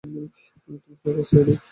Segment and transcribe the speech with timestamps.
[0.63, 1.53] তোমার কী অবস্থা, এডি?